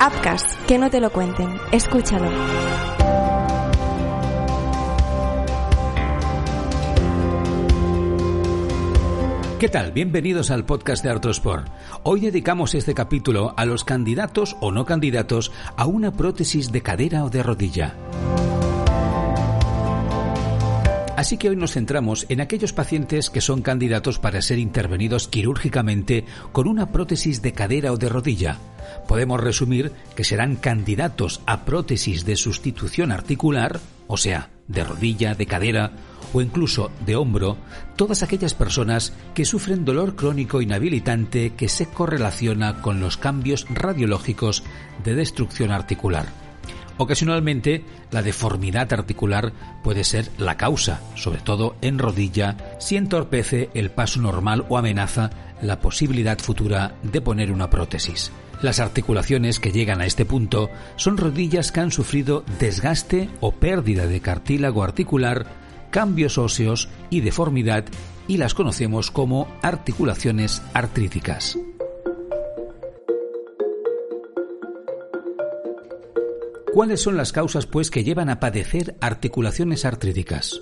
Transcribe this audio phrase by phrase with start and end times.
[0.00, 1.56] Upcast, que no te lo cuenten.
[1.72, 2.30] Escúchalo.
[9.58, 9.90] ¿Qué tal?
[9.90, 11.66] Bienvenidos al podcast de Artrosport.
[12.04, 17.24] Hoy dedicamos este capítulo a los candidatos o no candidatos a una prótesis de cadera
[17.24, 17.96] o de rodilla.
[21.18, 26.24] Así que hoy nos centramos en aquellos pacientes que son candidatos para ser intervenidos quirúrgicamente
[26.52, 28.58] con una prótesis de cadera o de rodilla.
[29.08, 35.46] Podemos resumir que serán candidatos a prótesis de sustitución articular, o sea, de rodilla, de
[35.46, 35.90] cadera
[36.32, 37.56] o incluso de hombro,
[37.96, 44.62] todas aquellas personas que sufren dolor crónico inhabilitante que se correlaciona con los cambios radiológicos
[45.02, 46.47] de destrucción articular.
[46.98, 49.52] Ocasionalmente, la deformidad articular
[49.84, 55.30] puede ser la causa, sobre todo en rodilla, si entorpece el paso normal o amenaza
[55.62, 58.32] la posibilidad futura de poner una prótesis.
[58.62, 64.06] Las articulaciones que llegan a este punto son rodillas que han sufrido desgaste o pérdida
[64.08, 65.46] de cartílago articular,
[65.90, 67.84] cambios óseos y deformidad
[68.26, 71.56] y las conocemos como articulaciones artríticas.
[76.72, 80.60] ¿Cuáles son las causas, pues, que llevan a padecer articulaciones artríticas?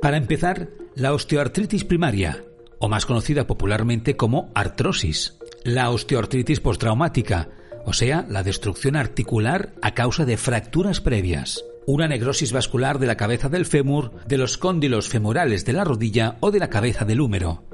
[0.00, 2.44] Para empezar, la osteoartritis primaria,
[2.78, 7.50] o más conocida popularmente como artrosis, la osteoartritis postraumática,
[7.86, 13.16] o sea, la destrucción articular a causa de fracturas previas, una necrosis vascular de la
[13.16, 17.20] cabeza del fémur, de los cóndilos femorales de la rodilla o de la cabeza del
[17.20, 17.64] húmero,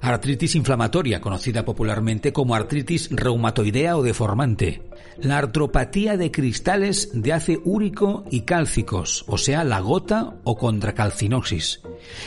[0.00, 4.82] artritis inflamatoria, conocida popularmente como artritis reumatoidea o deformante,
[5.18, 11.82] la artropatía de cristales de ace úrico y cálcicos, o sea, la gota o contracalcinosis,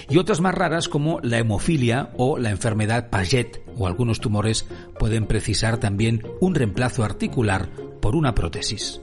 [0.10, 4.66] y otras más raras como la hemofilia o la enfermedad Paget, o algunos tumores
[5.00, 7.70] pueden precisar también un reemplazo articular
[8.02, 9.02] por una prótesis.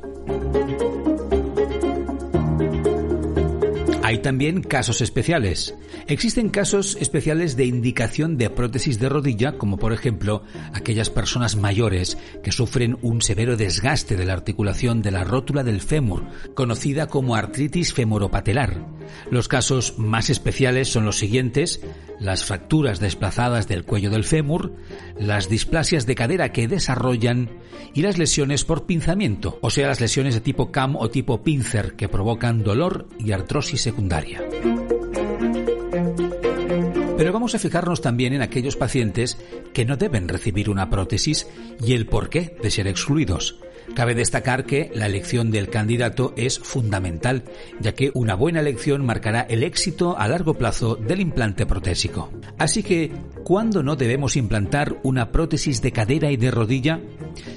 [4.14, 5.75] Hay también casos especiales.
[6.06, 12.16] Existen casos especiales de indicación de prótesis de rodilla, como por ejemplo aquellas personas mayores
[12.41, 16.22] que sufren un severo desgaste de la articulación de la rótula del fémur,
[16.54, 18.86] conocida como artritis femoropatelar.
[19.31, 21.81] Los casos más especiales son los siguientes,
[22.20, 24.72] las fracturas desplazadas del cuello del fémur,
[25.19, 27.50] las displasias de cadera que desarrollan
[27.94, 31.94] y las lesiones por pinzamiento, o sea, las lesiones de tipo CAM o tipo pincer
[31.94, 34.43] que provocan dolor y artrosis secundaria.
[37.16, 39.38] Pero vamos a fijarnos también en aquellos pacientes
[39.72, 41.47] que no deben recibir una prótesis
[41.81, 43.60] y el porqué de ser excluidos.
[43.95, 47.45] Cabe destacar que la elección del candidato es fundamental,
[47.81, 52.31] ya que una buena elección marcará el éxito a largo plazo del implante protésico.
[52.59, 53.12] Así que,
[53.44, 57.00] ¿cuándo no debemos implantar una prótesis de cadera y de rodilla?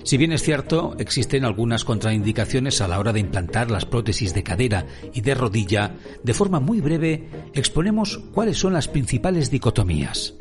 [0.04, 4.44] Si bien es cierto, existen algunas contraindicaciones a la hora de implantar las prótesis de
[4.44, 10.36] cadera y de rodilla, de forma muy breve exponemos cuáles son las principales dicotomías.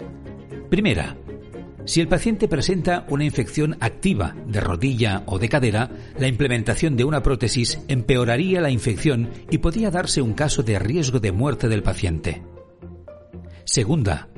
[0.71, 1.17] Primera,
[1.87, 7.05] si el paciente presenta una infección activa de rodilla o de cadera, la implementación de
[7.05, 11.83] una prótesis empeoraría la infección y podría darse un caso de riesgo de muerte del
[11.83, 12.43] paciente.
[13.65, 14.29] Segunda,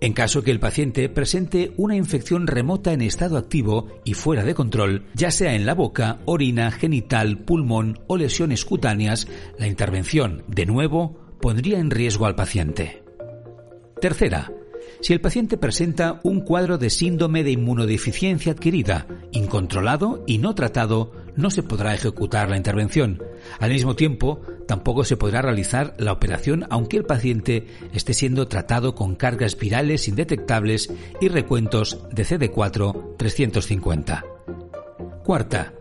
[0.00, 4.54] en caso que el paciente presente una infección remota en estado activo y fuera de
[4.54, 9.28] control, ya sea en la boca, orina, genital, pulmón o lesiones cutáneas,
[9.58, 13.02] la intervención, de nuevo, pondría en riesgo al paciente.
[14.00, 14.52] Tercera,
[15.04, 21.12] si el paciente presenta un cuadro de síndrome de inmunodeficiencia adquirida, incontrolado y no tratado,
[21.36, 23.22] no se podrá ejecutar la intervención.
[23.60, 28.94] Al mismo tiempo, tampoco se podrá realizar la operación aunque el paciente esté siendo tratado
[28.94, 34.24] con cargas virales indetectables y recuentos de CD4 350.
[35.22, 35.74] Cuarta,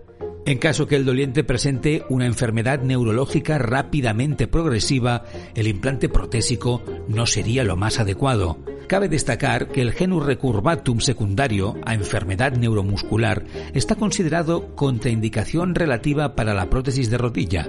[0.45, 5.23] en caso que el doliente presente una enfermedad neurológica rápidamente progresiva,
[5.55, 8.57] el implante protésico no sería lo más adecuado.
[8.93, 16.53] Cabe destacar que el genus recurvatum secundario a enfermedad neuromuscular está considerado contraindicación relativa para
[16.53, 17.67] la prótesis de rodilla.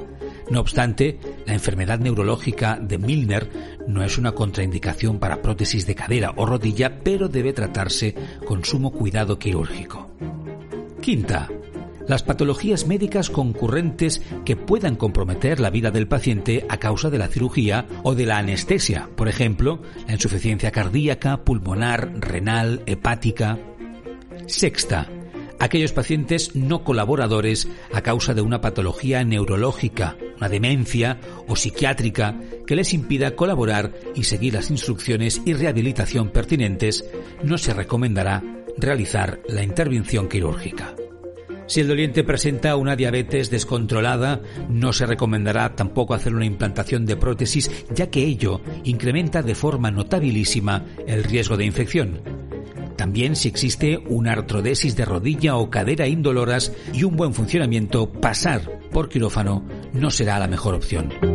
[0.50, 3.48] No obstante, la enfermedad neurológica de Milner
[3.88, 8.14] no es una contraindicación para prótesis de cadera o rodilla, pero debe tratarse
[8.46, 10.10] con sumo cuidado quirúrgico.
[11.00, 11.48] Quinta,
[12.08, 17.28] las patologías médicas concurrentes que puedan comprometer la vida del paciente a causa de la
[17.28, 23.58] cirugía o de la anestesia, por ejemplo, la insuficiencia cardíaca, pulmonar, renal, hepática.
[24.46, 25.08] Sexta,
[25.58, 31.18] aquellos pacientes no colaboradores a causa de una patología neurológica, una demencia
[31.48, 37.04] o psiquiátrica que les impida colaborar y seguir las instrucciones y rehabilitación pertinentes,
[37.42, 38.42] no se recomendará
[38.76, 40.94] realizar la intervención quirúrgica.
[41.66, 47.16] Si el doliente presenta una diabetes descontrolada, no se recomendará tampoco hacer una implantación de
[47.16, 52.20] prótesis, ya que ello incrementa de forma notabilísima el riesgo de infección.
[52.96, 58.80] También si existe una artrodesis de rodilla o cadera indoloras y un buen funcionamiento, pasar
[58.92, 61.33] por quirófano no será la mejor opción.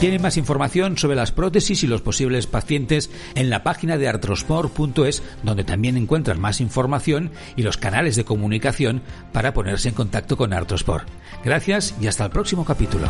[0.00, 5.22] Tienen más información sobre las prótesis y los posibles pacientes en la página de artrosport.es,
[5.42, 9.02] donde también encuentran más información y los canales de comunicación
[9.34, 11.06] para ponerse en contacto con Artrosport.
[11.44, 13.08] Gracias y hasta el próximo capítulo.